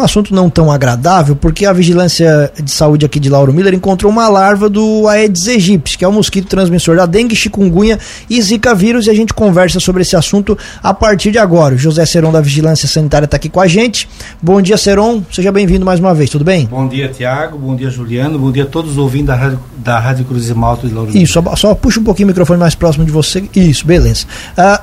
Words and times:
um 0.00 0.04
assunto 0.04 0.34
não 0.34 0.48
tão 0.48 0.72
agradável, 0.72 1.36
porque 1.36 1.66
a 1.66 1.72
Vigilância 1.72 2.50
de 2.62 2.70
Saúde 2.70 3.04
aqui 3.04 3.20
de 3.20 3.28
Lauro 3.28 3.52
Miller 3.52 3.74
encontrou 3.74 4.10
uma 4.10 4.28
larva 4.28 4.68
do 4.68 5.06
Aedes 5.06 5.46
aegypti, 5.46 5.98
que 5.98 6.04
é 6.04 6.08
o 6.08 6.10
um 6.10 6.14
mosquito 6.14 6.48
transmissor 6.48 6.96
da 6.96 7.06
dengue, 7.06 7.36
chikungunya 7.36 7.98
e 8.28 8.40
zika 8.40 8.74
vírus, 8.74 9.06
e 9.06 9.10
a 9.10 9.14
gente 9.14 9.34
conversa 9.34 9.78
sobre 9.78 10.02
esse 10.02 10.16
assunto 10.16 10.56
a 10.82 10.94
partir 10.94 11.30
de 11.30 11.38
agora. 11.38 11.74
O 11.74 11.78
José 11.78 12.04
Seron 12.06 12.32
da 12.32 12.40
Vigilância 12.40 12.88
Sanitária 12.88 13.26
está 13.26 13.36
aqui 13.36 13.48
com 13.48 13.60
a 13.60 13.66
gente. 13.66 14.08
Bom 14.42 14.60
dia, 14.62 14.76
Seron. 14.76 15.22
Seja 15.30 15.52
bem-vindo 15.52 15.84
mais 15.84 16.00
uma 16.00 16.14
vez, 16.14 16.30
tudo 16.30 16.44
bem? 16.44 16.66
Bom 16.66 16.88
dia, 16.88 17.08
Tiago. 17.08 17.58
Bom 17.58 17.76
dia, 17.76 17.90
Juliano. 17.90 18.38
Bom 18.38 18.50
dia 18.50 18.64
a 18.64 18.66
todos 18.66 18.92
os 18.92 18.98
ouvintes 18.98 19.26
da 19.26 19.34
Rádio, 19.34 19.60
da 19.76 19.98
Rádio 19.98 20.24
Cruz 20.24 20.48
e 20.48 20.54
Malta 20.54 20.88
de 20.88 20.94
Lauro 20.94 21.10
Miller. 21.10 21.22
Isso, 21.22 21.34
só, 21.34 21.56
só, 21.56 21.74
puxa 21.74 22.00
um 22.00 22.04
pouquinho 22.04 22.26
o 22.26 22.30
microfone 22.30 22.58
mais 22.58 22.74
próximo 22.74 23.04
de 23.04 23.12
você. 23.12 23.44
Isso, 23.54 23.86
beleza. 23.86 24.24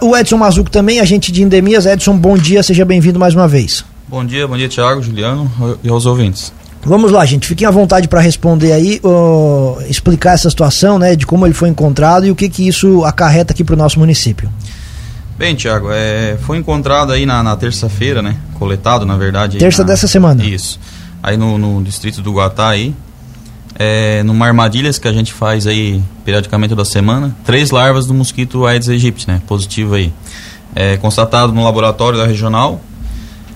Uh, 0.02 0.08
o 0.08 0.18
Edson 0.18 0.38
Mazuco 0.38 0.70
também, 0.70 1.00
agente 1.00 1.32
de 1.32 1.42
endemias. 1.42 1.86
Edson, 1.88 2.16
bom 2.16 2.38
dia, 2.38 2.62
seja 2.62 2.86
bem-vindo 2.86 3.20
mais 3.20 3.34
uma 3.34 3.48
vez. 3.48 3.84
Bom 4.10 4.24
dia, 4.24 4.48
bom 4.48 4.56
dia 4.56 4.70
Tiago, 4.70 5.02
Juliano 5.04 5.52
e 5.84 5.90
aos 5.90 6.06
ouvintes. 6.06 6.54
Vamos 6.82 7.12
lá, 7.12 7.26
gente. 7.26 7.46
Fiquem 7.46 7.68
à 7.68 7.72
vontade 7.72 8.08
para 8.08 8.22
responder 8.22 8.72
aí, 8.72 9.02
uh, 9.04 9.78
explicar 9.90 10.34
essa 10.34 10.50
situação, 10.50 10.98
né, 10.98 11.14
de 11.14 11.26
como 11.26 11.46
ele 11.46 11.54
foi 11.54 11.68
encontrado 11.68 12.26
e 12.26 12.32
o 12.32 12.36
que 12.36 12.48
que 12.48 12.66
isso 12.66 13.04
acarreta 13.04 13.52
aqui 13.52 13.66
para 13.66 13.74
o 13.74 13.78
nosso 13.78 14.00
município. 14.00 14.50
Bem, 15.38 15.56
Tiago, 15.56 15.90
é, 15.92 16.38
foi 16.42 16.58
encontrado 16.58 17.12
aí 17.12 17.26
na, 17.26 17.44
na 17.44 17.58
terça-feira, 17.58 18.22
né? 18.22 18.38
Coletado, 18.54 19.06
na 19.06 19.18
verdade. 19.18 19.58
Terça 19.58 19.84
na, 19.84 19.90
dessa 19.90 20.08
semana. 20.08 20.42
Isso. 20.42 20.80
Aí 21.22 21.36
no, 21.36 21.58
no 21.58 21.84
distrito 21.84 22.22
do 22.22 22.32
Guatá 22.32 22.70
aí, 22.70 22.96
é, 23.78 24.24
numa 24.24 24.48
armadilhas 24.48 24.98
que 24.98 25.08
a 25.08 25.14
gente 25.14 25.34
faz 25.34 25.68
aí 25.68 26.02
periodicamente 26.24 26.74
da 26.74 26.86
semana, 26.86 27.36
três 27.44 27.72
larvas 27.72 28.06
do 28.06 28.14
mosquito 28.14 28.66
Aedes 28.66 28.88
aegypti, 28.88 29.28
né? 29.28 29.42
Positivo 29.46 29.96
aí. 29.96 30.14
É, 30.74 30.96
constatado 30.96 31.52
no 31.52 31.64
laboratório 31.64 32.18
da 32.18 32.26
regional 32.26 32.82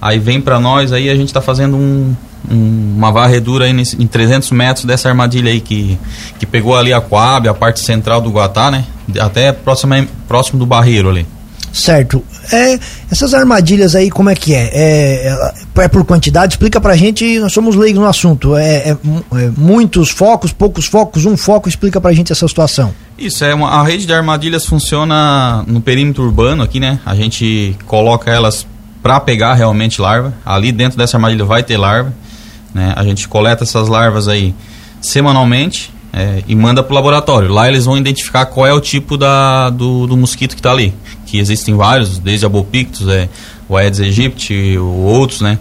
Aí 0.01 0.17
vem 0.17 0.41
para 0.41 0.59
nós, 0.59 0.91
aí 0.91 1.09
a 1.09 1.15
gente 1.15 1.27
está 1.27 1.41
fazendo 1.41 1.77
um, 1.77 2.15
um, 2.49 2.93
uma 2.97 3.11
varredura 3.11 3.65
aí 3.65 3.73
nesse, 3.73 4.01
em 4.01 4.07
300 4.07 4.49
metros 4.51 4.85
dessa 4.85 5.09
armadilha 5.09 5.51
aí 5.51 5.61
que, 5.61 5.97
que 6.39 6.45
pegou 6.45 6.75
ali 6.75 6.91
a 6.91 6.99
Coab, 6.99 7.47
a 7.47 7.53
parte 7.53 7.79
central 7.79 8.19
do 8.19 8.31
Guatá, 8.31 8.71
né? 8.71 8.85
Até 9.19 9.51
próximo, 9.51 9.93
próximo 10.27 10.57
do 10.57 10.65
Barreiro 10.65 11.09
ali. 11.09 11.25
Certo. 11.71 12.23
É, 12.51 12.77
essas 13.09 13.33
armadilhas 13.33 13.95
aí, 13.95 14.09
como 14.09 14.29
é 14.29 14.35
que 14.35 14.53
é? 14.53 14.69
É, 14.73 15.53
é 15.77 15.87
por 15.87 16.03
quantidade? 16.03 16.53
Explica 16.53 16.81
pra 16.81 16.95
gente, 16.97 17.39
nós 17.39 17.53
somos 17.53 17.75
leigos 17.75 18.01
no 18.01 18.07
assunto. 18.07 18.57
É, 18.57 18.89
é, 18.89 18.91
é, 18.91 19.51
muitos 19.55 20.09
focos, 20.09 20.51
poucos 20.51 20.85
focos, 20.85 21.25
um 21.25 21.37
foco, 21.37 21.69
explica 21.69 22.01
pra 22.01 22.11
gente 22.11 22.31
essa 22.31 22.47
situação. 22.47 22.93
Isso, 23.17 23.45
é 23.45 23.53
uma, 23.53 23.69
a 23.69 23.83
rede 23.83 24.05
de 24.05 24.13
armadilhas 24.13 24.65
funciona 24.65 25.63
no 25.67 25.79
perímetro 25.79 26.23
urbano 26.23 26.63
aqui, 26.63 26.79
né? 26.79 26.99
A 27.05 27.15
gente 27.15 27.77
coloca 27.85 28.29
elas 28.31 28.65
para 29.01 29.19
pegar 29.19 29.53
realmente 29.53 30.01
larva. 30.01 30.33
Ali 30.45 30.71
dentro 30.71 30.97
dessa 30.97 31.17
armadilha 31.17 31.45
vai 31.45 31.63
ter 31.63 31.77
larva. 31.77 32.13
Né? 32.73 32.93
A 32.95 33.03
gente 33.03 33.27
coleta 33.27 33.63
essas 33.63 33.87
larvas 33.87 34.27
aí 34.27 34.53
semanalmente 35.01 35.91
é, 36.13 36.43
e 36.47 36.55
manda 36.55 36.83
para 36.83 36.91
o 36.91 36.95
laboratório. 36.95 37.49
Lá 37.49 37.67
eles 37.67 37.85
vão 37.85 37.97
identificar 37.97 38.45
qual 38.45 38.67
é 38.67 38.73
o 38.73 38.81
tipo 38.81 39.17
da, 39.17 39.69
do, 39.69 40.07
do 40.07 40.17
mosquito 40.17 40.51
que 40.51 40.59
está 40.59 40.71
ali. 40.71 40.93
Que 41.25 41.39
existem 41.39 41.75
vários, 41.75 42.17
desde 42.19 42.45
a 42.45 42.49
Bopictus, 42.49 43.07
é, 43.07 43.29
o 43.67 43.77
Aedes 43.77 43.99
aegypti, 43.99 44.77
outros, 44.77 45.41
né? 45.41 45.57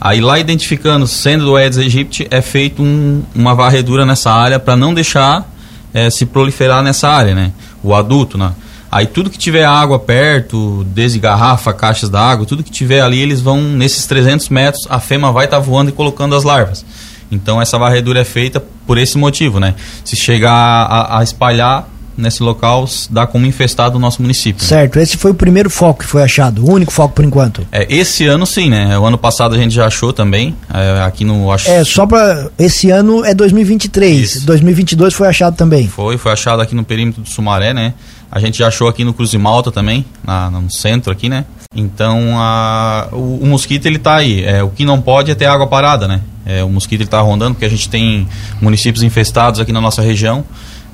Aí 0.00 0.20
lá 0.20 0.38
identificando, 0.38 1.06
sendo 1.06 1.44
do 1.44 1.56
Aedes 1.56 1.78
aegypti, 1.78 2.26
é 2.30 2.40
feito 2.40 2.82
um, 2.82 3.22
uma 3.34 3.54
varredura 3.54 4.06
nessa 4.06 4.32
área 4.32 4.58
para 4.58 4.74
não 4.74 4.94
deixar 4.94 5.46
é, 5.92 6.08
se 6.08 6.24
proliferar 6.24 6.82
nessa 6.82 7.08
área, 7.08 7.34
né? 7.34 7.52
O 7.82 7.94
adulto, 7.94 8.38
né? 8.38 8.52
Aí 8.90 9.06
tudo 9.06 9.30
que 9.30 9.38
tiver 9.38 9.64
água 9.64 9.98
perto, 9.98 10.84
desde 10.84 11.18
garrafa, 11.18 11.72
caixas 11.72 12.08
d'água, 12.08 12.44
tudo 12.44 12.64
que 12.64 12.70
tiver 12.70 13.00
ali, 13.00 13.20
eles 13.20 13.40
vão, 13.40 13.60
nesses 13.60 14.06
300 14.06 14.48
metros, 14.48 14.84
a 14.90 14.98
fêmea 14.98 15.30
vai 15.30 15.44
estar 15.44 15.58
tá 15.58 15.62
voando 15.62 15.90
e 15.90 15.92
colocando 15.92 16.34
as 16.34 16.42
larvas. 16.42 16.84
Então 17.30 17.62
essa 17.62 17.78
varredura 17.78 18.20
é 18.20 18.24
feita 18.24 18.60
por 18.86 18.98
esse 18.98 19.16
motivo, 19.16 19.60
né? 19.60 19.76
Se 20.04 20.16
chegar 20.16 20.52
a, 20.52 21.18
a 21.18 21.22
espalhar 21.22 21.88
nesse 22.20 22.42
local, 22.42 22.88
dá 23.10 23.26
como 23.26 23.46
infestado 23.46 23.96
o 23.96 24.00
nosso 24.00 24.22
município. 24.22 24.64
Certo, 24.64 24.98
esse 24.98 25.16
foi 25.16 25.30
o 25.30 25.34
primeiro 25.34 25.70
foco 25.70 26.00
que 26.00 26.06
foi 26.06 26.22
achado, 26.22 26.64
o 26.64 26.70
único 26.70 26.92
foco 26.92 27.14
por 27.14 27.24
enquanto. 27.24 27.66
É, 27.72 27.86
esse 27.92 28.26
ano 28.26 28.46
sim, 28.46 28.68
né? 28.68 28.98
O 28.98 29.04
ano 29.04 29.18
passado 29.18 29.54
a 29.54 29.58
gente 29.58 29.74
já 29.74 29.86
achou 29.86 30.12
também, 30.12 30.54
é, 30.72 31.02
aqui 31.02 31.24
no... 31.24 31.50
Acho... 31.50 31.70
É, 31.70 31.84
só 31.84 32.06
para 32.06 32.50
esse 32.58 32.90
ano 32.90 33.24
é 33.24 33.34
2023, 33.34 34.36
Isso. 34.36 34.46
2022 34.46 35.14
foi 35.14 35.28
achado 35.28 35.56
também. 35.56 35.88
Foi, 35.88 36.16
foi 36.16 36.32
achado 36.32 36.60
aqui 36.60 36.74
no 36.74 36.84
perímetro 36.84 37.22
do 37.22 37.28
Sumaré, 37.28 37.72
né? 37.72 37.94
A 38.30 38.38
gente 38.38 38.58
já 38.58 38.68
achou 38.68 38.86
aqui 38.86 39.04
no 39.04 39.12
Cruz 39.12 39.30
de 39.30 39.38
Malta 39.38 39.72
também, 39.72 40.04
na, 40.24 40.48
no 40.50 40.70
centro 40.70 41.12
aqui, 41.12 41.28
né? 41.28 41.44
Então, 41.74 42.36
a, 42.36 43.08
o, 43.12 43.40
o, 43.42 43.46
mosquito 43.46 43.86
ele 43.86 43.98
tá 43.98 44.16
aí. 44.16 44.44
É, 44.44 44.62
o 44.62 44.70
que 44.70 44.84
não 44.84 45.00
pode 45.00 45.30
é 45.30 45.34
ter 45.34 45.46
água 45.46 45.66
parada, 45.66 46.06
né? 46.06 46.20
É, 46.44 46.62
o 46.64 46.68
mosquito 46.68 47.00
ele 47.00 47.08
tá 47.08 47.20
rondando, 47.20 47.54
porque 47.54 47.64
a 47.64 47.68
gente 47.68 47.88
tem 47.88 48.26
municípios 48.60 49.02
infestados 49.02 49.60
aqui 49.60 49.72
na 49.72 49.80
nossa 49.80 50.02
região. 50.02 50.44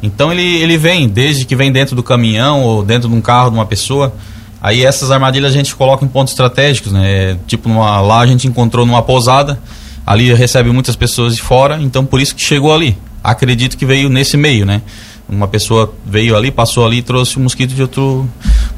Então 0.03 0.33
ele, 0.33 0.43
ele 0.43 0.77
vem, 0.77 1.09
desde 1.09 1.45
que 1.45 1.57
vem 1.57 1.73
dentro 1.73 1.97
do 1.97 2.03
caminhão 2.03 2.63
ou 2.63 2.83
dentro 2.83 3.09
de 3.09 3.15
um 3.15 3.21
carro 3.21 3.51
de 3.51 3.57
uma 3.57 3.67
pessoa. 3.67 4.15
Aí 4.61 4.85
essas 4.85 5.11
armadilhas 5.11 5.53
a 5.53 5.57
gente 5.57 5.75
coloca 5.75 6.05
em 6.05 6.09
pontos 6.09 6.33
estratégicos, 6.33 6.93
né? 6.93 7.37
Tipo, 7.47 7.69
numa, 7.69 8.01
lá 8.01 8.21
a 8.21 8.27
gente 8.27 8.47
encontrou 8.47 8.85
numa 8.85 9.03
pousada, 9.03 9.59
ali 10.07 10.33
recebe 10.35 10.71
muitas 10.71 10.97
pessoas 10.97 11.35
de 11.37 11.43
fora, 11.43 11.79
então 11.81 12.05
por 12.05 12.21
isso 12.21 12.35
que 12.35 12.43
chegou 12.43 12.75
ali. 12.75 12.97
Acredito 13.23 13.77
que 13.77 13.85
veio 13.85 14.09
nesse 14.09 14.37
meio, 14.37 14.65
né? 14.65 14.83
Uma 15.29 15.49
pessoa 15.49 15.93
veio 16.05 16.37
ali, 16.37 16.51
passou 16.51 16.87
ali 16.87 16.99
e 16.99 17.03
trouxe 17.03 17.39
um 17.39 17.43
mosquito 17.43 17.75
de 17.75 17.83
outro. 17.83 18.29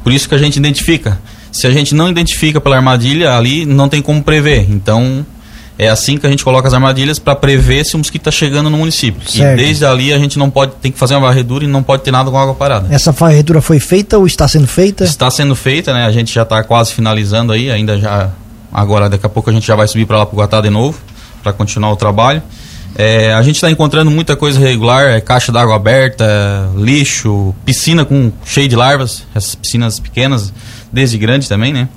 Por 0.03 0.11
isso 0.11 0.27
que 0.27 0.33
a 0.33 0.37
gente 0.37 0.57
identifica. 0.57 1.19
Se 1.51 1.67
a 1.67 1.71
gente 1.71 1.93
não 1.93 2.09
identifica 2.09 2.59
pela 2.59 2.75
armadilha, 2.75 3.35
ali 3.35 3.65
não 3.65 3.87
tem 3.87 4.01
como 4.01 4.23
prever. 4.23 4.65
Então, 4.69 5.25
é 5.79 5.87
assim 5.87 6.17
que 6.17 6.27
a 6.27 6.29
gente 6.29 6.43
coloca 6.43 6.67
as 6.67 6.73
armadilhas 6.73 7.17
para 7.17 7.33
prever 7.33 7.85
se 7.85 7.95
o 7.95 7.97
mosquito 7.97 8.23
está 8.23 8.31
chegando 8.31 8.69
no 8.69 8.77
município. 8.77 9.21
Certo. 9.31 9.57
E 9.57 9.63
desde 9.63 9.85
ali 9.85 10.11
a 10.11 10.19
gente 10.19 10.37
não 10.37 10.49
pode, 10.49 10.73
tem 10.81 10.91
que 10.91 10.99
fazer 10.99 11.15
uma 11.15 11.27
varredura 11.27 11.63
e 11.63 11.67
não 11.67 11.81
pode 11.81 12.03
ter 12.03 12.11
nada 12.11 12.29
com 12.29 12.37
água 12.37 12.53
parada. 12.53 12.93
Essa 12.93 13.13
varredura 13.13 13.61
foi 13.61 13.79
feita 13.79 14.17
ou 14.17 14.27
está 14.27 14.45
sendo 14.45 14.67
feita? 14.67 15.05
Está 15.05 15.31
sendo 15.31 15.55
feita, 15.55 15.93
né? 15.93 16.05
A 16.05 16.11
gente 16.11 16.33
já 16.33 16.43
está 16.43 16.61
quase 16.63 16.93
finalizando 16.93 17.53
aí, 17.53 17.71
ainda 17.71 17.97
já 17.97 18.29
agora 18.73 19.09
daqui 19.09 19.25
a 19.25 19.29
pouco 19.29 19.49
a 19.49 19.53
gente 19.53 19.65
já 19.65 19.73
vai 19.73 19.87
subir 19.87 20.05
para 20.05 20.17
lá 20.17 20.25
para 20.25 20.35
o 20.35 20.37
Guatá 20.37 20.59
de 20.59 20.69
novo 20.69 20.99
para 21.41 21.53
continuar 21.53 21.93
o 21.93 21.95
trabalho. 21.95 22.43
É, 22.95 23.33
a 23.33 23.41
gente 23.41 23.55
está 23.55 23.71
encontrando 23.71 24.11
muita 24.11 24.35
coisa 24.35 24.59
regular, 24.59 25.05
é 25.07 25.21
caixa 25.21 25.49
d'água 25.49 25.77
aberta, 25.77 26.69
lixo, 26.75 27.55
piscina 27.63 28.03
com 28.03 28.33
cheio 28.43 28.67
de 28.67 28.75
larvas, 28.75 29.23
essas 29.33 29.55
piscinas 29.55 29.97
pequenas, 29.97 30.51
desde 30.91 31.17
grande 31.17 31.47
também, 31.47 31.71
né? 31.71 31.87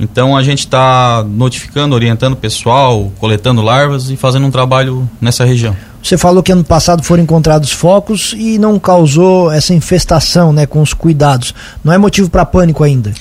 Então 0.00 0.34
a 0.34 0.42
gente 0.42 0.60
está 0.60 1.22
notificando, 1.28 1.94
orientando 1.94 2.32
o 2.32 2.36
pessoal, 2.36 3.12
coletando 3.18 3.60
larvas 3.60 4.08
e 4.08 4.16
fazendo 4.16 4.46
um 4.46 4.50
trabalho 4.50 5.08
nessa 5.20 5.44
região. 5.44 5.76
Você 6.02 6.16
falou 6.16 6.42
que 6.42 6.50
ano 6.50 6.64
passado 6.64 7.02
foram 7.02 7.22
encontrados 7.22 7.70
focos 7.70 8.34
e 8.36 8.58
não 8.58 8.78
causou 8.78 9.52
essa 9.52 9.74
infestação, 9.74 10.52
né, 10.52 10.64
com 10.64 10.80
os 10.80 10.94
cuidados. 10.94 11.54
Não 11.84 11.92
é 11.92 11.98
motivo 11.98 12.30
para 12.30 12.46
pânico 12.46 12.82
ainda? 12.82 13.12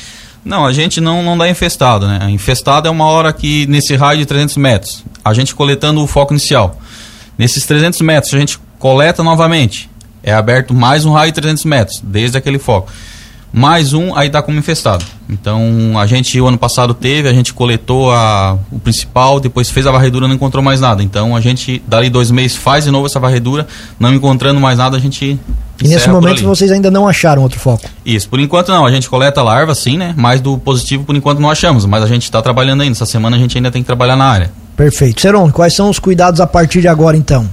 Não, 0.44 0.66
a 0.66 0.72
gente 0.72 1.02
não, 1.02 1.22
não 1.22 1.38
dá 1.38 1.50
infestado, 1.50 2.08
né? 2.08 2.30
Infestado 2.30 2.88
é 2.88 2.92
uma 2.92 3.06
hora 3.06 3.34
que 3.34 3.68
nesse 3.68 3.96
raio 3.98 4.20
de 4.20 4.26
300 4.26 4.56
metros, 4.56 5.04
a 5.24 5.34
gente 5.34 5.54
coletando 5.54 6.02
o 6.02 6.08
foco 6.08 6.34
inicial. 6.34 6.80
Nesses 7.38 7.66
300 7.66 8.00
metros, 8.02 8.34
a 8.34 8.40
gente 8.40 8.58
coleta 8.80 9.22
novamente. 9.22 9.90
É 10.24 10.34
aberto 10.34 10.74
mais 10.74 11.06
um 11.06 11.12
raio 11.12 11.32
de 11.32 11.42
300 11.42 11.66
metros, 11.66 12.02
desde 12.02 12.38
aquele 12.38 12.58
foco. 12.58 12.90
Mais 13.52 13.94
um, 13.94 14.16
aí 14.16 14.28
está 14.28 14.42
como 14.42 14.60
infestado. 14.60 15.04
Então, 15.28 15.98
a 15.98 16.06
gente, 16.06 16.40
o 16.40 16.48
ano 16.48 16.58
passado 16.58 16.94
teve, 16.94 17.28
a 17.28 17.34
gente 17.34 17.54
coletou 17.54 18.12
a, 18.12 18.58
o 18.72 18.80
principal, 18.80 19.40
depois 19.40 19.70
fez 19.70 19.88
a 19.88 19.92
varredura, 19.92 20.28
não 20.28 20.36
encontrou 20.36 20.64
mais 20.64 20.80
nada. 20.80 21.02
Então, 21.02 21.36
a 21.36 21.42
gente, 21.42 21.82
dali 21.88 22.10
dois 22.10 22.30
meses, 22.30 22.56
faz 22.56 22.86
de 22.86 22.92
novo 22.92 23.08
essa 23.08 23.20
varredura, 23.20 23.68
não 24.00 24.14
encontrando 24.14 24.60
mais 24.60 24.78
nada, 24.78 24.98
a 24.98 25.00
gente. 25.00 25.40
E 25.82 25.88
nesse 25.88 26.10
momento 26.10 26.44
vocês 26.44 26.72
ainda 26.72 26.92
não 26.92 27.08
acharam 27.08 27.42
outro 27.42 27.60
foco? 27.60 27.88
Isso, 28.06 28.28
por 28.30 28.40
enquanto 28.40 28.70
não. 28.70 28.86
A 28.86 28.92
gente 28.92 29.10
coleta 29.10 29.42
larva, 29.42 29.74
sim, 29.74 29.98
né? 29.98 30.14
Mas 30.16 30.42
do 30.42 30.58
positivo, 30.58 31.04
por 31.04 31.16
enquanto, 31.16 31.40
não 31.40 31.50
achamos. 31.50 31.86
Mas 31.86 32.04
a 32.04 32.08
gente 32.08 32.24
está 32.24 32.42
trabalhando 32.42 32.82
ainda. 32.82 32.92
Essa 32.92 33.06
semana 33.06 33.36
a 33.36 33.40
gente 33.40 33.58
ainda 33.58 33.72
tem 33.72 33.82
que 33.82 33.88
trabalhar 33.88 34.16
na 34.16 34.26
área. 34.26 34.52
Perfeito. 34.76 35.22
Seron, 35.22 35.52
quais 35.52 35.74
são 35.74 35.90
os 35.90 36.00
cuidados 36.00 36.42
a 36.42 36.48
partir 36.48 36.82
de 36.82 36.88
agora 36.88 37.16
então? 37.16 37.50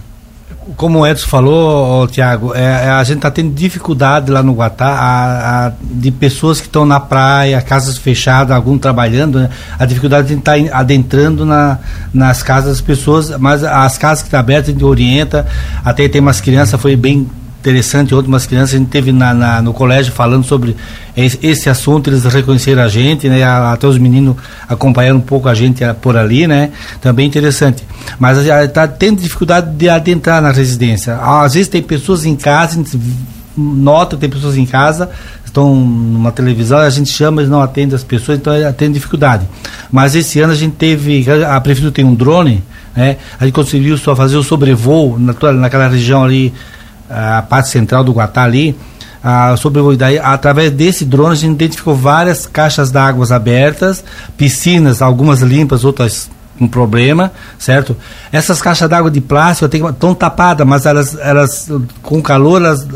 Como 0.74 1.00
o 1.00 1.06
Edson 1.06 1.28
falou, 1.28 2.08
Tiago, 2.08 2.52
é, 2.54 2.60
é, 2.60 2.88
a 2.88 3.04
gente 3.04 3.18
está 3.18 3.30
tendo 3.30 3.54
dificuldade 3.54 4.30
lá 4.32 4.42
no 4.42 4.52
Guatá 4.52 4.88
a, 4.88 5.66
a, 5.66 5.72
de 5.80 6.10
pessoas 6.10 6.60
que 6.60 6.66
estão 6.66 6.84
na 6.84 6.98
praia, 6.98 7.60
casas 7.62 7.96
fechadas, 7.96 8.54
alguns 8.54 8.80
trabalhando, 8.80 9.38
né? 9.38 9.50
a 9.78 9.86
dificuldade 9.86 10.26
de 10.26 10.34
estar 10.34 10.58
tá 10.58 10.78
adentrando 10.78 11.46
na, 11.46 11.78
nas 12.12 12.42
casas 12.42 12.70
das 12.70 12.80
pessoas, 12.80 13.30
mas 13.38 13.62
as 13.62 13.96
casas 13.96 14.22
que 14.22 14.28
estão 14.28 14.38
tá 14.38 14.42
abertas 14.42 14.70
a 14.70 14.72
gente 14.72 14.84
orienta, 14.84 15.46
até 15.84 16.08
tem 16.08 16.20
umas 16.20 16.40
crianças, 16.40 16.80
foi 16.80 16.96
bem 16.96 17.28
interessante, 17.66 18.14
outras 18.14 18.46
crianças, 18.46 18.74
a 18.74 18.78
gente 18.78 18.88
teve 18.88 19.10
na, 19.10 19.34
na, 19.34 19.60
no 19.60 19.72
colégio 19.72 20.12
falando 20.12 20.44
sobre 20.44 20.76
esse, 21.16 21.68
assunto, 21.68 22.08
eles 22.08 22.24
reconheceram 22.24 22.82
a 22.82 22.88
gente, 22.88 23.28
né? 23.28 23.42
Até 23.42 23.88
os 23.88 23.98
meninos 23.98 24.36
acompanharam 24.68 25.16
um 25.16 25.20
pouco 25.22 25.48
a 25.48 25.54
gente 25.54 25.82
por 26.00 26.16
ali, 26.16 26.46
né? 26.46 26.70
Também 27.00 27.26
interessante. 27.26 27.82
Mas 28.18 28.38
está 28.38 28.86
tendo 28.86 29.20
dificuldade 29.20 29.74
de 29.74 29.88
adentrar 29.88 30.40
na 30.40 30.52
residência. 30.52 31.16
Às 31.16 31.54
vezes 31.54 31.68
tem 31.68 31.82
pessoas 31.82 32.24
em 32.24 32.36
casa, 32.36 32.82
nota 33.56 34.16
tem 34.16 34.30
pessoas 34.30 34.56
em 34.56 34.66
casa, 34.66 35.10
estão 35.44 35.74
numa 35.74 36.30
televisão, 36.30 36.78
a 36.78 36.90
gente 36.90 37.10
chama, 37.10 37.40
eles 37.40 37.50
não 37.50 37.60
atendem 37.60 37.96
as 37.96 38.04
pessoas, 38.04 38.38
então 38.38 38.52
tem 38.74 38.92
dificuldade. 38.92 39.46
Mas 39.90 40.14
esse 40.14 40.38
ano 40.38 40.52
a 40.52 40.56
gente 40.56 40.76
teve, 40.76 41.26
a 41.44 41.60
prefeitura 41.60 41.92
tem 41.92 42.04
um 42.04 42.14
drone, 42.14 42.62
né? 42.94 43.16
A 43.40 43.44
gente 43.44 43.54
conseguiu 43.54 43.98
só 43.98 44.14
fazer 44.14 44.36
o 44.36 44.42
sobrevoo 44.42 45.18
na, 45.18 45.34
naquela 45.52 45.88
região 45.88 46.22
ali, 46.22 46.52
a 47.08 47.42
parte 47.42 47.68
central 47.68 48.04
do 48.04 48.12
Guatá 48.12 48.42
ali, 48.42 48.76
a 49.22 49.56
sobrevoo. 49.56 49.96
Daí, 49.96 50.18
através 50.18 50.70
desse 50.70 51.04
drone, 51.04 51.32
a 51.32 51.36
gente 51.36 51.54
identificou 51.54 51.94
várias 51.94 52.46
caixas 52.46 52.90
d'água 52.90 53.26
abertas, 53.34 54.04
piscinas, 54.36 55.02
algumas 55.02 55.40
limpas, 55.42 55.84
outras 55.84 56.30
com 56.58 56.66
problema, 56.66 57.32
certo? 57.58 57.96
Essas 58.32 58.62
caixas 58.62 58.88
d'água 58.88 59.10
de 59.10 59.20
plástico 59.20 59.74
estão 59.88 60.14
tapadas, 60.14 60.66
mas 60.66 60.86
elas, 60.86 61.16
elas 61.20 61.70
com 62.02 62.22
calor, 62.22 62.62
elas, 62.62 62.86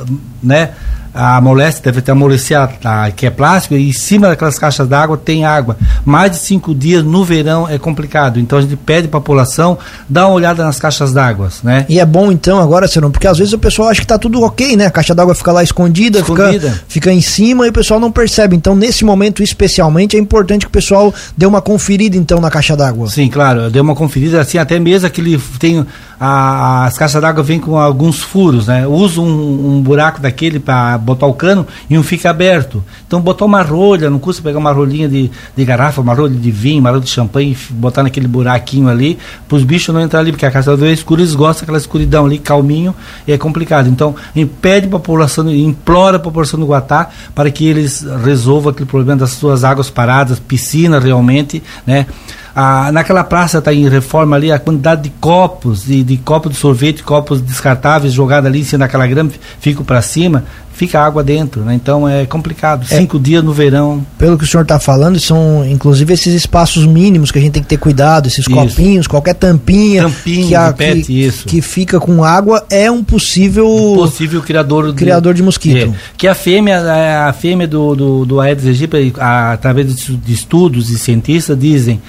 né? 0.43 0.71
A 1.15 1.37
amolece, 1.37 1.83
deve 1.83 2.01
ter 2.01 2.13
amolecer 2.13 2.57
a, 2.59 2.71
a, 2.85 3.11
que 3.11 3.27
é 3.27 3.31
plástico, 3.31 3.75
e 3.75 3.89
em 3.89 3.93
cima 3.93 4.29
daquelas 4.29 4.59
caixas 4.59 4.89
d'água 4.89 5.17
tem 5.17 5.45
água. 5.45 5.77
Mais 6.05 6.31
de 6.31 6.39
cinco 6.39 6.75
dias 6.75 7.03
no 7.03 7.25
verão 7.25 7.69
é 7.69 7.79
complicado. 7.79 8.39
Então 8.39 8.59
a 8.59 8.63
gente 8.63 8.77
pede 8.77 9.09
para 9.09 9.19
a 9.19 9.21
população 9.21 9.79
dar 10.09 10.27
uma 10.27 10.35
olhada 10.35 10.65
nas 10.65 10.79
caixas 10.79 11.13
d'água, 11.13 11.49
né? 11.63 11.85
E 11.89 11.99
é 11.99 12.07
bom 12.07 12.31
então 12.31 12.61
agora, 12.61 12.87
Serão, 12.87 13.11
porque 13.11 13.27
às 13.27 13.39
vezes 13.39 13.53
o 13.53 13.59
pessoal 13.59 13.89
acha 13.89 14.01
que 14.01 14.05
está 14.05 14.19
tudo 14.19 14.43
ok, 14.43 14.77
né? 14.77 14.87
A 14.87 14.91
caixa 14.91 15.15
d'água 15.15 15.35
fica 15.35 15.53
lá 15.53 15.63
escondida, 15.63 16.21
escondida. 16.21 16.71
Fica, 16.71 16.85
fica 16.89 17.13
em 17.13 17.21
cima 17.21 17.67
e 17.67 17.71
o 17.71 17.73
pessoal 17.73 17.99
não 17.99 18.13
percebe. 18.13 18.57
Então 18.57 18.75
nesse 18.75 19.05
momento 19.05 19.43
especialmente 19.43 20.17
é 20.17 20.21
importante 20.21 20.63
que 20.63 20.69
o 20.69 20.73
pessoal 20.73 21.13
dê 21.37 21.47
uma 21.47 21.61
conferida 21.61 22.17
então 22.17 22.41
na 22.41 22.51
caixa 22.51 22.77
d'água. 22.77 23.09
Sim, 23.09 23.29
claro, 23.29 23.71
dê 23.71 23.81
uma 23.81 23.95
conferida 23.95 24.41
assim, 24.41 24.59
até 24.59 24.79
mesmo 24.79 25.07
aquele 25.07 25.41
tem 25.59 25.85
a, 26.23 26.85
as 26.85 26.99
caixas 26.99 27.23
d'água 27.23 27.43
vêm 27.43 27.59
com 27.59 27.79
alguns 27.79 28.21
furos, 28.21 28.67
né? 28.67 28.87
Usa 28.87 29.23
um, 29.23 29.79
um 29.79 29.83
buraco 29.83 30.21
daquele 30.21 30.59
para 30.61 30.99
botar 30.99 31.27
o 31.27 31.33
cano 31.33 31.67
e 31.89 31.97
um 31.97 32.03
fica 32.03 32.29
aberto. 32.29 32.85
Então 33.07 33.23
botar 33.23 33.47
uma 33.47 33.63
rolha, 33.63 34.11
não 34.11 34.19
custa 34.19 34.43
pegar 34.43 34.59
uma 34.59 34.71
rolinha 34.71 35.09
de, 35.09 35.31
de 35.57 35.65
garrafa, 35.65 36.03
uma 36.03 36.13
rolha 36.13 36.35
de 36.35 36.51
vinho, 36.51 36.81
uma 36.81 36.91
rolha 36.91 37.01
de 37.01 37.09
champanhe 37.09 37.57
botar 37.71 38.03
naquele 38.03 38.29
buraquinho 38.29 38.91
ali, 38.91 39.19
para 39.49 39.57
os 39.57 39.65
bichos 39.65 39.95
não 39.95 40.03
entrar 40.03 40.21
ali, 40.21 40.31
porque 40.31 40.45
a 40.45 40.51
casa 40.51 40.73
d'água 40.73 40.89
é 40.89 40.93
escura, 40.93 41.23
eles 41.23 41.35
gostam 41.35 41.63
daquela 41.63 41.79
escuridão 41.79 42.27
ali, 42.27 42.39
calminho, 42.39 42.95
e 43.27 43.33
é 43.33 43.39
complicado. 43.39 43.89
Então, 43.89 44.15
impede 44.37 44.89
a 44.89 44.91
população, 44.91 45.51
implora 45.51 46.19
a 46.19 46.21
população 46.21 46.61
do 46.61 46.67
Guatá 46.67 47.09
para 47.35 47.51
que 47.51 47.67
eles 47.67 48.07
resolvam 48.23 48.73
aquele 48.73 48.89
problema 48.89 49.21
das 49.21 49.31
suas 49.31 49.65
águas 49.65 49.89
paradas, 49.89 50.39
piscina 50.39 51.01
realmente, 51.01 51.63
né? 51.87 52.07
Ah, 52.55 52.91
naquela 52.93 53.23
praça 53.23 53.59
está 53.59 53.73
em 53.73 53.89
reforma 53.89 54.37
ali, 54.37 54.51
a 54.51 54.59
quantidade 54.59 55.03
de 55.03 55.11
copos, 55.21 55.85
de, 55.85 56.03
de 56.03 56.17
copos 56.17 56.53
de 56.53 56.59
sorvete, 56.59 57.03
copos 57.03 57.41
descartáveis 57.41 58.13
jogados 58.13 58.47
ali 58.47 58.61
em 58.61 58.65
cima 58.65 58.81
daquela 58.81 59.07
grama, 59.07 59.31
ficam 59.61 59.85
para 59.85 60.03
cima, 60.03 60.45
fica 60.81 60.99
água 60.99 61.23
dentro, 61.23 61.61
né? 61.61 61.75
Então 61.75 62.09
é 62.09 62.25
complicado. 62.25 62.87
É, 62.91 62.97
Cinco 62.97 63.19
dias 63.21 63.45
no 63.45 63.53
verão. 63.53 64.05
Pelo 64.19 64.39
que 64.39 64.45
o 64.45 64.47
senhor 64.47 64.63
está 64.63 64.81
falando, 64.81 65.21
são 65.21 65.63
inclusive 65.69 66.15
esses 66.15 66.33
espaços 66.33 66.87
mínimos 66.87 67.31
que 67.31 67.39
a 67.39 67.43
gente 67.43 67.53
tem 67.53 67.63
que 67.63 67.69
ter 67.69 67.77
cuidado, 67.77 68.27
esses 68.27 68.47
isso. 68.47 68.51
copinhos, 68.51 69.07
qualquer 69.07 69.35
tampinha, 69.35 70.05
tampinha 70.05 70.49
que, 70.49 70.55
a, 70.55 70.73
que, 70.73 71.13
isso. 71.23 71.47
que 71.47 71.61
fica 71.61 72.01
com 72.01 72.25
água 72.25 72.65
é 72.71 72.91
um 72.91 73.05
possível 73.05 73.69
um 73.69 73.95
possível 73.95 74.41
criador 74.41 74.95
criador 74.95 75.35
de, 75.35 75.39
de 75.39 75.43
mosquito. 75.43 75.91
É, 75.91 75.99
que 76.17 76.27
a 76.27 76.35
fêmea 76.35 77.27
a 77.29 77.33
fêmea 77.35 77.69
do 77.69 77.95
do, 77.95 78.25
do 78.25 78.41
Aedes 78.41 78.67
aegypti, 78.67 79.13
através 79.19 79.95
de 79.95 80.33
estudos 80.33 80.91
e 80.91 80.99
cientistas 80.99 81.59
dizem 81.59 82.01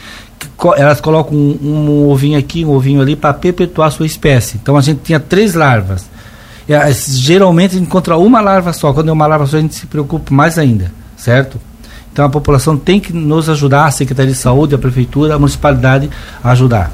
elas 0.75 1.01
colocam 1.01 1.35
um, 1.35 1.57
um, 1.61 2.09
ovinho 2.09 2.37
aqui, 2.37 2.63
um 2.63 2.71
ovinho 2.71 3.01
ali 3.01 3.15
para 3.15 3.33
perpetuar 3.33 3.87
a 3.87 3.91
sua 3.91 4.05
espécie. 4.05 4.57
Então 4.61 4.77
a 4.77 4.81
gente 4.81 5.01
tinha 5.01 5.19
três 5.19 5.53
larvas. 5.53 6.09
E, 6.67 6.73
a, 6.73 6.89
geralmente 6.91 7.71
a 7.71 7.79
gente 7.79 7.87
encontra 7.87 8.17
uma 8.17 8.41
larva 8.41 8.71
só. 8.73 8.93
Quando 8.93 9.09
é 9.09 9.11
uma 9.11 9.27
larva 9.27 9.45
só, 9.47 9.57
a 9.57 9.61
gente 9.61 9.75
se 9.75 9.87
preocupa 9.87 10.33
mais 10.33 10.57
ainda, 10.57 10.91
certo? 11.17 11.59
Então 12.11 12.25
a 12.25 12.29
população 12.29 12.77
tem 12.77 12.99
que 12.99 13.13
nos 13.13 13.49
ajudar, 13.49 13.85
a 13.85 13.91
Secretaria 13.91 14.31
de 14.31 14.37
Saúde, 14.37 14.75
a 14.75 14.77
Prefeitura, 14.77 15.35
a 15.35 15.39
Municipalidade 15.39 16.09
a 16.43 16.51
ajudar. 16.51 16.91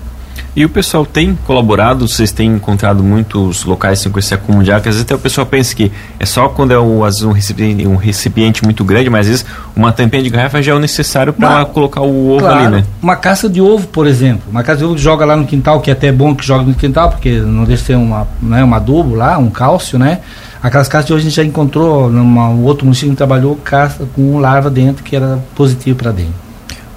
E 0.56 0.66
o 0.66 0.70
pessoal 0.70 1.06
tem 1.06 1.38
colaborado? 1.46 2.08
Vocês 2.08 2.32
têm 2.32 2.50
encontrado 2.50 3.04
muitos 3.04 3.64
locais 3.64 4.00
assim, 4.00 4.10
com 4.10 4.20
esse 4.20 4.34
acúmulo 4.34 4.64
de 4.64 4.72
água? 4.72 4.80
Às 4.80 4.96
vezes 4.96 5.02
até 5.02 5.16
o 5.16 5.20
pessoal 5.20 5.46
pensa 5.46 5.76
que 5.76 5.92
é 6.20 6.26
só 6.26 6.50
quando 6.50 6.72
é 6.72 6.80
um, 6.80 7.04
um, 7.04 7.32
recipiente, 7.32 7.88
um 7.88 7.96
recipiente 7.96 8.64
muito 8.64 8.84
grande, 8.84 9.10
mas 9.10 9.22
às 9.22 9.28
vezes 9.28 9.46
uma 9.76 9.92
tampinha 9.92 10.24
de 10.24 10.30
garrafa 10.30 10.62
já 10.62 10.72
é 10.72 10.76
o 10.76 10.80
necessário 10.80 11.32
para 11.34 11.66
colocar 11.66 12.02
o 12.02 12.32
ovo 12.32 12.40
claro, 12.40 12.60
ali, 12.60 12.72
né? 12.72 12.86
Uma 13.02 13.16
caça 13.16 13.48
de 13.48 13.62
ovo, 13.62 13.88
por 13.88 14.08
exemplo. 14.08 14.44
Uma 14.50 14.64
caça 14.64 14.80
de 14.80 14.86
ovo 14.86 14.96
que 14.96 15.02
joga 15.02 15.26
lá 15.26 15.36
no 15.36 15.46
quintal, 15.46 15.80
que 15.80 15.90
é 15.90 15.94
até 15.94 16.12
bom 16.12 16.34
que 16.34 16.46
joga 16.46 16.64
no 16.64 16.74
quintal, 16.74 17.12
porque 17.12 17.40
não 17.40 17.64
deixa 17.64 17.86
ser 17.86 17.96
uma, 17.96 18.28
né, 18.42 18.64
um 18.64 18.74
adubo 18.74 19.16
lá, 19.16 19.38
um 19.38 19.50
cálcio, 19.50 20.00
né? 20.00 20.20
Aquelas 20.62 20.88
caças 20.88 21.08
de 21.08 21.14
hoje 21.14 21.22
a 21.22 21.30
gente 21.30 21.36
já 21.36 21.44
encontrou, 21.44 22.10
num 22.10 22.64
outro 22.64 22.86
município 22.86 23.12
que 23.12 23.18
trabalhou, 23.18 23.56
caça 23.56 24.08
com 24.16 24.40
larva 24.40 24.70
dentro 24.70 25.04
que 25.04 25.16
era 25.16 25.40
positivo 25.56 25.98
para 25.98 26.12
dentro. 26.12 26.47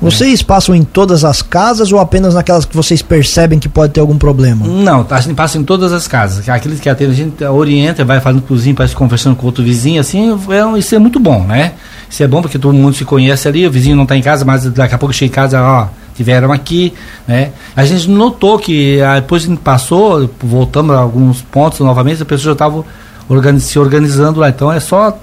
Vocês 0.00 0.43
passam 0.43 0.75
em 0.75 0.82
todas 0.82 1.25
as 1.25 1.43
casas 1.43 1.93
ou 1.93 1.99
apenas 1.99 2.35
naquelas 2.35 2.64
que 2.64 2.75
vocês 2.75 3.02
percebem 3.02 3.58
que 3.58 3.69
pode 3.69 3.93
ter 3.93 4.00
algum 4.00 4.17
problema? 4.17 4.67
Não, 4.67 5.06
a 5.08 5.20
gente 5.20 5.35
passa 5.35 5.58
em 5.58 5.62
todas 5.62 5.93
as 5.93 6.08
casas. 6.08 6.49
Aqueles 6.49 6.81
que 6.81 6.88
atendem, 6.88 7.12
a 7.12 7.17
gente 7.17 7.44
orienta, 7.44 8.02
vai 8.02 8.19
fazendo 8.19 8.41
cozinha, 8.43 8.75
parece 8.75 8.97
conversando 8.97 9.37
com 9.37 9.44
outro 9.44 9.62
vizinho, 9.62 10.00
assim, 10.00 10.32
é, 10.32 10.79
isso 10.79 10.94
é 10.94 10.99
muito 10.99 11.20
bom, 11.20 11.44
né? 11.44 11.75
Isso 12.08 12.23
é 12.23 12.26
bom 12.26 12.41
porque 12.41 12.58
todo 12.58 12.75
mundo 12.75 12.97
se 12.97 13.05
conhece 13.05 13.47
ali, 13.47 13.67
o 13.67 13.70
vizinho 13.70 13.94
não 13.94 14.05
está 14.05 14.17
em 14.17 14.23
casa, 14.23 14.44
mas 14.44 14.64
daqui 14.64 14.94
a 14.94 14.99
pouco 14.99 15.14
chega 15.14 15.31
em 15.31 15.35
casa, 15.35 15.62
ó, 15.62 15.88
tiveram 16.14 16.50
aqui, 16.50 16.94
né? 17.29 17.50
A 17.76 17.85
gente 17.85 18.08
notou 18.08 18.58
que 18.58 19.00
ah, 19.02 19.17
depois 19.17 19.44
a 19.44 19.47
gente 19.49 19.61
passou, 19.61 20.31
voltamos 20.43 20.97
a 20.97 20.99
alguns 20.99 21.43
pontos 21.43 21.81
novamente, 21.81 22.23
a 22.23 22.26
pessoa 22.26 22.47
já 22.47 22.52
estava 22.52 22.85
organiz, 23.29 23.64
se 23.64 23.79
organizando 23.79 24.41
lá. 24.41 24.49
Então 24.49 24.73
é 24.73 24.81
só 24.81 25.17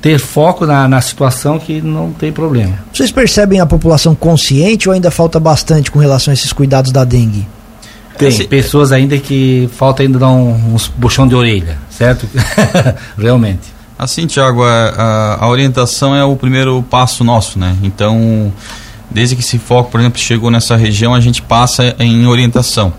ter 0.00 0.18
foco 0.18 0.66
na, 0.66 0.88
na 0.88 1.00
situação 1.00 1.58
que 1.58 1.80
não 1.80 2.12
tem 2.12 2.32
problema. 2.32 2.78
Vocês 2.92 3.10
percebem 3.10 3.60
a 3.60 3.66
população 3.66 4.14
consciente 4.14 4.88
ou 4.88 4.94
ainda 4.94 5.10
falta 5.10 5.38
bastante 5.38 5.90
com 5.90 5.98
relação 5.98 6.32
a 6.32 6.34
esses 6.34 6.52
cuidados 6.52 6.92
da 6.92 7.04
dengue? 7.04 7.46
Tem 8.18 8.28
Esse... 8.28 8.44
pessoas 8.44 8.92
ainda 8.92 9.18
que 9.18 9.68
falta 9.76 10.02
ainda 10.02 10.18
dar 10.18 10.28
um, 10.28 10.74
uns 10.74 10.88
buchão 10.88 11.26
de 11.26 11.34
orelha, 11.34 11.78
certo? 11.90 12.28
Realmente. 13.18 13.72
Assim, 13.98 14.26
Tiago, 14.26 14.62
a, 14.64 15.38
a, 15.40 15.48
orientação 15.48 16.14
é 16.14 16.24
o 16.24 16.36
primeiro 16.36 16.82
passo 16.82 17.22
nosso, 17.22 17.58
né? 17.58 17.76
Então, 17.82 18.52
desde 19.10 19.36
que 19.36 19.42
esse 19.42 19.58
foco, 19.58 19.90
por 19.90 20.00
exemplo, 20.00 20.18
chegou 20.18 20.50
nessa 20.50 20.76
região, 20.76 21.14
a 21.14 21.20
gente 21.20 21.40
passa 21.40 21.94
em 21.98 22.26
orientação. 22.26 22.92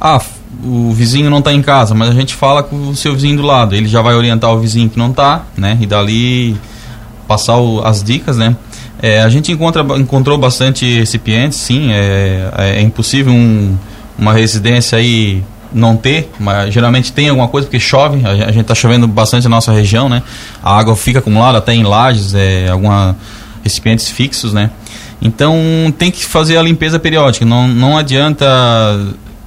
Ah, 0.00 0.20
o 0.64 0.92
vizinho 0.92 1.30
não 1.30 1.38
está 1.38 1.52
em 1.52 1.62
casa, 1.62 1.94
mas 1.94 2.08
a 2.08 2.14
gente 2.14 2.34
fala 2.34 2.62
com 2.62 2.88
o 2.88 2.96
seu 2.96 3.14
vizinho 3.14 3.36
do 3.36 3.42
lado. 3.42 3.74
Ele 3.74 3.88
já 3.88 4.02
vai 4.02 4.14
orientar 4.14 4.50
o 4.50 4.58
vizinho 4.58 4.88
que 4.88 4.98
não 4.98 5.10
está, 5.10 5.42
né? 5.56 5.76
E 5.80 5.86
dali 5.86 6.56
passar 7.26 7.58
o, 7.58 7.84
as 7.84 8.02
dicas, 8.02 8.36
né? 8.36 8.56
É, 9.00 9.22
a 9.22 9.28
gente 9.28 9.52
encontra, 9.52 9.82
encontrou 9.96 10.36
bastante 10.38 10.98
recipientes, 10.98 11.58
sim. 11.58 11.92
É, 11.92 12.50
é, 12.56 12.70
é 12.78 12.80
impossível 12.80 13.32
um, 13.32 13.76
uma 14.18 14.32
residência 14.32 14.98
aí 14.98 15.42
não 15.72 15.96
ter, 15.96 16.30
mas 16.40 16.72
geralmente 16.72 17.12
tem 17.12 17.28
alguma 17.28 17.46
coisa 17.46 17.66
porque 17.66 17.78
chove. 17.78 18.26
A, 18.26 18.30
a 18.30 18.52
gente 18.52 18.62
está 18.62 18.74
chovendo 18.74 19.06
bastante 19.06 19.44
na 19.44 19.50
nossa 19.50 19.72
região, 19.72 20.08
né? 20.08 20.22
A 20.62 20.76
água 20.76 20.96
fica 20.96 21.20
acumulada 21.20 21.58
até 21.58 21.74
em 21.74 21.84
lajes, 21.84 22.34
é, 22.34 22.68
alguma 22.68 23.16
recipientes 23.62 24.08
fixos, 24.08 24.52
né? 24.52 24.70
Então 25.20 25.56
tem 25.98 26.10
que 26.10 26.24
fazer 26.24 26.56
a 26.56 26.62
limpeza 26.62 26.98
periódica. 26.98 27.44
Não, 27.44 27.68
não 27.68 27.98
adianta 27.98 28.46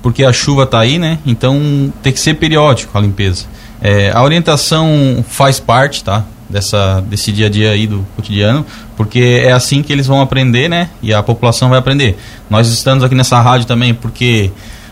porque 0.02 0.24
a 0.24 0.34
chuva 0.34 0.64
está 0.64 0.80
aí, 0.80 0.98
né? 0.98 1.20
Então 1.26 1.94
tem 2.02 2.12
que 2.12 2.20
ser 2.20 2.36
periódico 2.36 2.98
a 2.98 3.02
limpeza. 3.02 3.46
É, 3.82 4.12
a 4.14 4.24
orientação 4.24 5.24
faz 5.28 5.60
parte, 5.60 6.04
tá? 6.04 6.24
Dessa, 6.50 7.02
desse 7.08 7.32
dia 7.32 7.48
a 7.48 7.50
dia 7.50 7.72
aí 7.72 7.88
do 7.88 8.06
cotidiano, 8.14 8.66
porque 8.98 9.42
é 9.42 9.54
assim 9.54 9.82
que 9.82 9.94
eles 9.94 10.06
vão 10.06 10.20
aprender, 10.20 10.68
né? 10.68 10.90
E 11.02 11.14
a 11.14 11.24
população 11.24 11.70
vai 11.70 11.80
aprender. 11.80 12.18
Nós 12.50 12.68
estamos 12.68 13.06
aqui 13.06 13.16
nessa 13.16 13.40
rádio 13.40 13.66
também 13.66 13.94
porque 13.94 14.52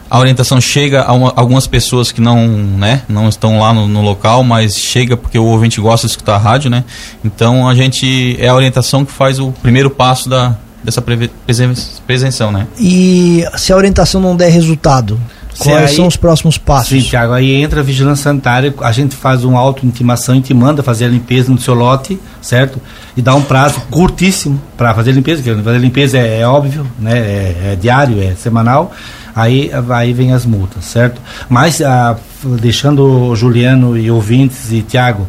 a 0.10 0.18
orientação 0.18 0.60
chega 0.60 1.04
a 1.04 1.14
uma, 1.14 1.34
algumas 1.36 1.68
pessoas 1.68 2.12
que 2.12 2.20
não, 2.20 2.48
né, 2.48 3.04
não 3.08 3.30
estão 3.30 3.60
lá 3.60 3.74
no, 3.74 3.88
no, 3.88 4.02
local, 4.02 4.44
mas 4.44 4.76
chega 4.76 5.16
porque 5.16 5.38
o 5.38 5.44
ouvinte 5.44 5.80
gosta 5.80 6.08
de 6.08 6.12
escutar 6.12 6.36
a 6.36 6.40
rádio, 6.40 6.70
né? 6.70 6.84
Então 7.24 7.68
a 7.68 7.76
gente 7.76 8.36
é 8.40 8.48
a 8.48 8.56
orientação 8.56 9.06
que 9.06 9.12
faz 9.12 9.38
o 9.38 9.52
primeiro 9.52 9.90
passo 9.90 10.28
da, 10.28 10.56
dessa 10.84 11.04
prevenção, 12.06 12.52
né? 12.52 12.68
E 12.80 13.44
se 13.58 13.74
a 13.74 13.76
orientação 13.76 14.22
não 14.22 14.36
der 14.36 14.50
resultado, 14.50 15.20
quais 15.58 15.92
aí, 15.92 15.96
são 15.96 16.08
os 16.08 16.16
próximos 16.16 16.58
passos? 16.58 16.90
Sim, 16.90 17.02
Tiago, 17.02 17.34
aí 17.34 17.54
entra 17.62 17.82
a 17.82 17.84
vigilância 17.84 18.24
sanitária, 18.24 18.74
a 18.82 18.92
gente 18.92 19.16
faz 19.16 19.44
uma 19.44 19.60
auto-intimação 19.60 20.36
e 20.36 20.42
te 20.42 20.54
manda 20.54 20.82
fazer 20.82 21.06
a 21.06 21.08
limpeza 21.10 21.52
no 21.52 21.60
seu 21.60 21.74
lote, 21.74 22.20
certo? 22.42 22.80
E 23.16 23.22
dá 23.22 23.36
um 23.36 23.42
prazo 23.42 23.82
curtíssimo 23.92 24.62
para 24.78 24.94
fazer 24.94 25.12
a 25.12 25.14
limpeza, 25.14 25.44
porque 25.44 25.62
fazer 25.62 25.78
a 25.78 25.80
limpeza 25.80 26.18
é, 26.18 26.40
é 26.40 26.48
óbvio, 26.48 26.88
né? 27.00 27.18
É, 27.18 27.56
é, 27.74 27.78
diário, 27.80 28.22
é 28.22 28.34
semanal. 28.36 28.94
Aí, 29.36 29.72
aí 29.90 30.12
vem 30.12 30.34
as 30.34 30.46
multas, 30.46 30.86
certo? 30.86 31.22
Mas 31.48 31.82
ah, 31.82 32.18
deixando 32.44 33.30
o 33.30 33.36
Juliano 33.36 33.98
e 33.98 34.10
ouvintes 34.10 34.72
e 34.72 34.82
Tiago, 34.82 35.28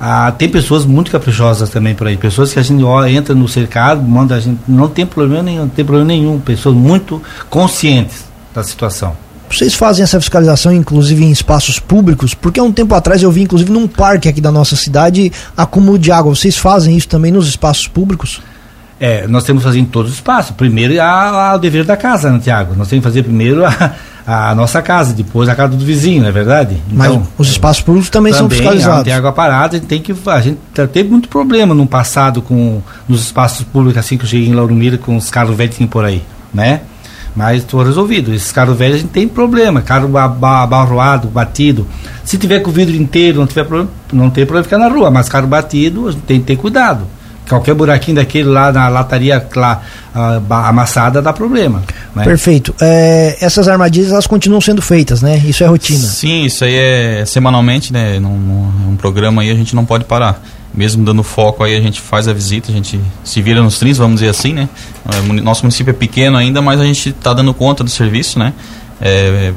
ah, 0.00 0.30
tem 0.32 0.48
pessoas 0.48 0.84
muito 0.84 1.10
caprichosas 1.10 1.70
também 1.70 1.94
por 1.94 2.06
aí, 2.06 2.16
pessoas 2.16 2.52
que 2.52 2.58
a 2.58 2.62
gente 2.62 2.84
entra 3.10 3.34
no 3.34 3.48
cercado, 3.48 4.02
manda 4.02 4.36
a 4.36 4.40
gente, 4.40 4.60
não 4.68 4.88
tem 4.88 5.04
problema 5.04 5.42
nenhum, 5.42 5.62
não 5.62 5.68
tem 5.68 5.84
problema 5.84 6.06
nenhum, 6.06 6.38
pessoas 6.38 6.74
muito 6.74 7.20
conscientes 7.50 8.24
da 8.54 8.62
situação. 8.62 9.16
Vocês 9.50 9.74
fazem 9.74 10.02
essa 10.02 10.20
fiscalização, 10.20 10.72
inclusive, 10.72 11.24
em 11.24 11.30
espaços 11.30 11.78
públicos? 11.78 12.34
Porque 12.34 12.60
há 12.60 12.62
um 12.62 12.72
tempo 12.72 12.94
atrás 12.94 13.22
eu 13.22 13.32
vi, 13.32 13.42
inclusive, 13.42 13.72
num 13.72 13.88
parque 13.88 14.28
aqui 14.28 14.40
da 14.40 14.52
nossa 14.52 14.76
cidade, 14.76 15.32
acúmulo 15.56 15.98
de 15.98 16.12
água. 16.12 16.34
Vocês 16.34 16.56
fazem 16.56 16.96
isso 16.96 17.08
também 17.08 17.32
nos 17.32 17.48
espaços 17.48 17.88
públicos? 17.88 18.42
É, 19.00 19.28
nós 19.28 19.44
temos 19.44 19.62
que 19.62 19.68
fazer 19.68 19.78
em 19.78 19.84
todos 19.84 20.10
os 20.10 20.16
espaços. 20.16 20.50
Primeiro 20.56 21.00
a, 21.00 21.54
o 21.54 21.58
dever 21.58 21.84
da 21.84 21.96
casa, 21.96 22.30
né, 22.30 22.40
Tiago? 22.42 22.74
Nós 22.76 22.88
temos 22.88 23.04
que 23.04 23.08
fazer 23.08 23.22
primeiro 23.22 23.64
a, 23.64 23.92
a 24.26 24.54
nossa 24.54 24.82
casa, 24.82 25.14
depois 25.14 25.48
a 25.48 25.54
casa 25.54 25.76
do 25.76 25.84
vizinho, 25.84 26.22
não 26.22 26.28
é 26.28 26.32
verdade? 26.32 26.76
Então, 26.90 27.18
Mas 27.18 27.28
os 27.38 27.48
espaços 27.48 27.82
públicos 27.82 28.10
também, 28.10 28.32
também 28.32 28.48
são 28.48 28.50
fiscalizados. 28.50 29.04
Tem 29.04 29.12
água 29.12 29.32
parada, 29.32 29.76
a 29.76 29.78
gente 29.78 29.88
tem 29.88 30.02
que. 30.02 30.14
A 30.26 30.40
gente 30.40 30.58
teve 30.92 31.08
muito 31.08 31.28
problema 31.28 31.74
no 31.74 31.86
passado 31.86 32.42
com 32.42 32.82
nos 33.08 33.22
espaços 33.22 33.64
públicos, 33.64 33.98
assim 33.98 34.18
que 34.18 34.24
eu 34.24 34.28
cheguei 34.28 34.48
em 34.48 34.54
Lauro 34.54 34.74
Mira, 34.74 34.98
com 34.98 35.16
os 35.16 35.30
carros 35.30 35.56
velhos 35.56 35.76
por 35.88 36.04
aí, 36.04 36.22
né? 36.52 36.80
Mas 37.36 37.62
estou 37.62 37.84
resolvido. 37.84 38.34
Esses 38.34 38.50
carros 38.50 38.76
velhos 38.76 38.96
a 38.96 38.98
gente 38.98 39.10
tem 39.10 39.28
problema, 39.28 39.80
carro 39.80 40.18
abarroado, 40.18 41.28
batido. 41.28 41.86
Se 42.24 42.36
tiver 42.36 42.58
com 42.60 42.70
o 42.70 42.72
vidro 42.72 42.96
inteiro, 42.96 43.38
não 43.38 43.46
tiver 43.46 43.64
problema, 43.64 43.90
não 44.12 44.28
tem 44.28 44.44
problema 44.44 44.64
ficar 44.64 44.78
na 44.78 44.88
rua, 44.88 45.08
mas 45.08 45.28
carro 45.28 45.46
batido, 45.46 46.08
a 46.08 46.10
gente 46.10 46.22
tem 46.22 46.40
que 46.40 46.46
ter 46.46 46.56
cuidado. 46.56 47.06
Qualquer 47.48 47.74
buraquinho 47.74 48.16
daquele 48.16 48.48
lá 48.48 48.70
na 48.70 48.88
lataria 48.88 49.46
lá, 49.56 49.82
amassada 50.48 51.22
dá 51.22 51.32
problema. 51.32 51.82
Né? 52.14 52.24
Perfeito. 52.24 52.74
É, 52.80 53.36
essas 53.40 53.68
armadilhas 53.68 54.12
elas 54.12 54.26
continuam 54.26 54.60
sendo 54.60 54.82
feitas, 54.82 55.22
né? 55.22 55.38
Isso 55.38 55.64
é 55.64 55.66
rotina. 55.66 55.98
Sim, 55.98 56.44
isso 56.44 56.64
aí 56.64 56.74
é 56.74 57.24
semanalmente, 57.26 57.92
né? 57.92 58.18
Num, 58.18 58.36
num 58.36 58.96
programa 58.96 59.42
aí 59.42 59.50
a 59.50 59.54
gente 59.54 59.74
não 59.74 59.84
pode 59.84 60.04
parar 60.04 60.42
mesmo 60.74 61.04
dando 61.04 61.22
foco 61.22 61.64
aí, 61.64 61.76
a 61.76 61.80
gente 61.80 62.00
faz 62.00 62.28
a 62.28 62.32
visita, 62.32 62.70
a 62.70 62.74
gente 62.74 63.00
se 63.24 63.42
vira 63.42 63.60
nos 63.60 63.78
trins, 63.78 63.98
vamos 63.98 64.20
dizer 64.20 64.28
assim, 64.28 64.52
né? 64.52 64.68
É, 65.10 65.42
nosso 65.42 65.62
município 65.62 65.90
é 65.90 65.94
pequeno 65.94 66.36
ainda, 66.36 66.62
mas 66.62 66.80
a 66.80 66.84
gente 66.84 67.08
está 67.08 67.32
dando 67.32 67.52
conta 67.54 67.82
do 67.82 67.90
serviço, 67.90 68.38
né? 68.38 68.52
É, 69.00 69.52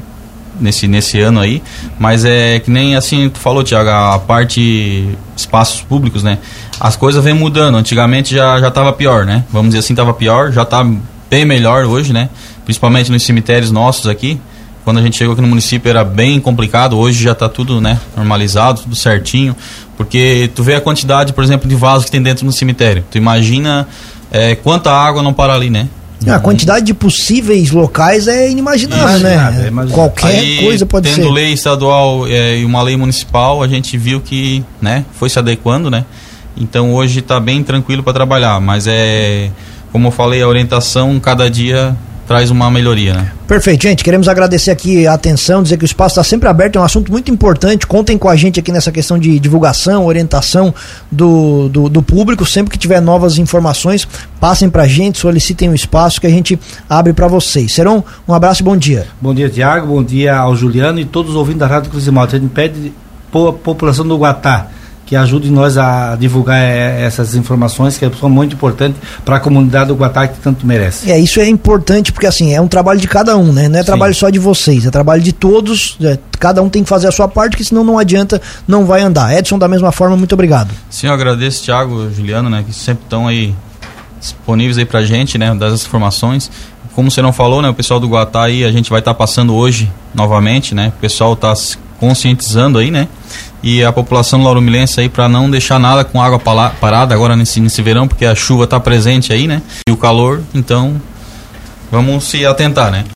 nesse, 0.62 0.88
nesse 0.88 1.20
ano 1.20 1.39
aí, 1.39 1.62
mas 2.00 2.24
é 2.25 2.60
que 2.60 2.70
nem 2.70 2.96
assim 2.96 3.30
tu 3.30 3.39
falou, 3.39 3.63
Tiago, 3.63 3.89
a 3.89 4.20
parte 4.20 5.10
espaços 5.36 5.82
públicos, 5.82 6.24
né? 6.24 6.38
As 6.80 6.96
coisas 6.96 7.24
vêm 7.24 7.34
mudando, 7.34 7.75
antigamente 7.75 8.34
já, 8.36 8.60
já 8.60 8.72
tava 8.72 8.94
pior, 8.94 9.25
né? 9.25 9.44
Vamos 9.51 9.70
dizer 9.70 9.80
assim, 9.80 9.96
tava 9.96 10.13
pior, 10.13 10.51
já 10.51 10.63
está 10.63 10.86
bem 11.30 11.46
melhor 11.46 11.86
hoje, 11.86 12.13
né? 12.13 12.30
Principalmente 12.63 13.12
nos 13.12 13.24
cemitérios 13.24 13.72
nossos 13.72 14.08
aqui, 14.08 14.39
quando 14.84 14.98
a 15.00 15.01
gente 15.01 15.18
chegou 15.18 15.34
aqui 15.34 15.41
no 15.41 15.48
município 15.48 15.89
era 15.89 16.03
bem 16.03 16.39
complicado, 16.39 16.98
hoje 16.98 17.24
já 17.24 17.34
está 17.34 17.48
tudo 17.48 17.80
né, 17.80 18.00
normalizado, 18.15 18.82
tudo 18.82 18.96
certinho. 18.96 19.56
Porque 19.96 20.50
tu 20.56 20.63
vê 20.63 20.75
a 20.75 20.82
quantidade, 20.82 21.34
por 21.34 21.44
exemplo, 21.44 21.70
de 21.70 21.75
vasos 21.75 22.06
que 22.06 22.12
tem 22.12 22.22
dentro 22.22 22.46
do 22.46 22.51
cemitério. 22.51 23.03
Tu 23.12 23.18
imagina 23.18 23.88
é, 24.32 24.56
quanta 24.56 24.91
água 24.91 25.22
não 25.22 25.34
para 25.34 25.53
ali, 25.53 25.70
né? 25.70 25.88
A 26.28 26.40
quantidade 26.40 26.86
de 26.86 26.94
possíveis 26.94 27.72
locais 27.72 28.28
é 28.28 28.50
inimaginável, 28.50 29.20
né? 29.20 29.68
É 29.68 29.92
Qualquer 29.92 30.28
Aí, 30.28 30.63
coisa 30.63 30.86
pode 30.86 31.06
tendo 31.06 31.16
ser. 31.16 31.22
Tendo 31.22 31.34
lei 31.34 31.51
estadual 31.51 32.28
é, 32.28 32.60
e 32.60 32.66
uma 32.66 32.82
lei 32.84 32.96
municipal, 32.96 33.63
a 33.63 33.68
gente 33.68 33.98
viu 33.98 34.22
que 34.22 34.63
né, 34.80 35.04
foi 35.13 35.30
se 35.30 35.40
adequando, 35.40 35.90
né? 35.90 36.06
Então 36.56 36.94
hoje 36.94 37.20
está 37.20 37.40
bem 37.40 37.63
tranquilo 37.63 38.04
para 38.04 38.13
trabalhar, 38.13 38.60
mas 38.62 38.86
é, 38.88 39.50
como 39.92 40.10
eu 40.10 40.12
falei, 40.12 40.42
a 40.42 40.48
orientação 40.48 41.20
cada 41.20 41.50
dia 41.50 41.96
traz 42.28 42.50
uma 42.51 42.70
melhoria, 42.72 43.13
né? 43.13 43.32
Perfeito, 43.48 43.84
gente. 43.84 44.04
Queremos 44.04 44.28
agradecer 44.28 44.72
aqui 44.72 45.06
a 45.06 45.13
atenção, 45.13 45.62
dizer 45.62 45.78
que 45.78 45.84
o 45.84 45.86
espaço 45.86 46.13
está 46.13 46.24
sempre 46.24 46.48
aberto, 46.48 46.78
é 46.78 46.80
um 46.80 46.84
assunto 46.84 47.12
muito 47.12 47.30
importante. 47.30 47.86
Contem 47.86 48.18
com 48.18 48.30
a 48.30 48.36
gente 48.36 48.60
aqui 48.60 48.72
nessa 48.72 48.92
questão 48.92 49.20
de 49.20 49.40
divulgação, 49.40 50.06
orientação 50.06 50.74
do, 51.12 51.68
do, 51.70 51.90
do 51.90 52.01
público. 52.01 52.46
Sempre 52.46 52.72
que 52.72 52.78
tiver 52.78 53.01
novas 53.01 53.38
informações, 53.38 54.08
passem 54.40 54.70
para 54.70 54.84
a 54.84 54.88
gente, 54.88 55.20
solicitem 55.20 55.70
o 55.70 55.72
um 55.72 55.75
espaço 55.75 56.22
que 56.22 56.28
a 56.28 56.30
gente 56.30 56.60
abre 56.90 57.13
para 57.13 57.28
vocês. 57.28 57.74
Serão 57.74 58.04
um 58.28 58.34
abraço 58.34 58.62
e 58.62 58.63
bom 58.63 58.78
dia. 58.78 59.08
Bom 59.20 59.34
dia, 59.34 59.50
Tiago. 59.50 59.88
Bom 59.88 60.04
dia 60.04 60.38
ao 60.38 60.56
Juliano 60.56 61.00
e 61.00 61.06
todos 61.06 61.32
os 61.32 61.38
ouvintes 61.38 61.60
da 61.60 61.68
Rádio 61.68 61.90
Cruz 61.90 62.06
de 62.06 62.12
Malta. 62.12 62.38
A 62.38 62.40
gente 62.40 62.51
pede 62.51 62.94
a 63.34 63.51
população 63.51 64.08
do 64.08 64.18
Guatá 64.18 64.68
que 65.12 65.15
ajude 65.18 65.51
nós 65.51 65.77
a 65.77 66.15
divulgar 66.15 66.58
é, 66.58 67.01
essas 67.01 67.36
informações 67.36 67.98
que 67.98 68.10
são 68.18 68.30
muito 68.30 68.56
importantes 68.56 68.98
para 69.25 69.36
a 69.36 69.39
comunidade 69.41 69.89
do 69.89 69.96
Guatá 69.96 70.25
que 70.25 70.39
tanto 70.39 70.65
merece. 70.65 71.12
É, 71.12 71.20
isso 71.20 71.41
é 71.41 71.50
importante 71.50 72.13
porque 72.13 72.25
assim, 72.25 72.53
é 72.53 72.62
um 72.62 72.68
trabalho 72.70 72.98
de 72.98 73.10
cada 73.10 73.36
um, 73.36 73.51
né? 73.51 73.68
Não 73.68 73.77
é 73.77 73.82
Sim. 73.82 73.88
trabalho 73.88 74.15
só 74.15 74.30
de 74.30 74.39
vocês, 74.39 74.86
é 74.86 74.89
trabalho 74.89 75.22
de 75.22 75.34
todos, 75.34 75.98
é, 76.01 76.18
cada 76.39 76.63
um 76.63 76.70
tem 76.70 76.82
que 76.82 76.88
fazer 76.88 77.10
a 77.10 77.12
sua 77.12 77.27
parte, 77.27 77.58
que 77.58 77.63
senão 77.65 77.84
não 77.84 78.00
adianta, 78.00 78.41
não 78.65 78.86
vai 78.86 79.01
andar. 79.01 79.38
Edson, 79.38 79.60
da 79.60 79.68
mesma 79.68 79.91
forma, 79.91 80.15
muito 80.15 80.32
obrigado. 80.32 80.72
Sim, 80.89 81.08
eu 81.08 81.13
agradeço, 81.13 81.62
Thiago, 81.62 82.10
Juliano, 82.15 82.50
né, 82.50 82.63
que 82.65 82.74
sempre 82.74 83.03
estão 83.03 83.27
aí 83.27 83.53
disponíveis 84.18 84.77
aí 84.77 84.86
pra 84.86 85.03
gente, 85.03 85.38
né, 85.38 85.53
das 85.53 85.86
informações. 85.86 86.50
Como 86.96 87.12
você 87.12 87.22
não 87.22 87.34
falou, 87.34 87.62
né, 87.62 87.68
o 87.68 87.74
pessoal 87.74 88.00
do 88.00 88.08
Guatá 88.08 88.44
aí, 88.44 88.63
a 88.63 88.72
gente 88.72 88.89
vai 88.89 89.00
estar 89.00 89.12
tá 89.13 89.18
passando 89.18 89.53
hoje 89.56 89.91
novamente, 90.15 90.74
né? 90.74 90.94
O 90.98 91.01
pessoal 91.01 91.34
está 91.34 91.53
conscientizando 92.01 92.79
aí, 92.79 92.89
né? 92.89 93.08
e 93.63 93.84
a 93.84 93.91
população 93.91 94.43
lauromilense 94.43 95.00
aí 95.00 95.08
para 95.08 95.29
não 95.29 95.50
deixar 95.50 95.79
nada 95.79 96.03
com 96.03 96.22
água 96.22 96.39
parada 96.39 97.13
agora 97.13 97.36
nesse, 97.36 97.60
nesse 97.60 97.81
verão, 97.81 98.08
porque 98.08 98.25
a 98.25 98.34
chuva 98.34 98.63
está 98.63 98.79
presente 98.79 99.31
aí, 99.31 99.48
né? 99.48 99.62
E 99.88 99.91
o 99.91 99.98
calor, 99.98 100.41
então 100.53 101.00
vamos 101.91 102.24
se 102.24 102.46
atentar, 102.46 102.91
né? 102.91 103.05